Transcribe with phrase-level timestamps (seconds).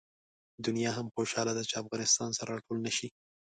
[0.65, 3.07] دنیا هم خوشحاله ده چې افغانستان سره راټول نه شي.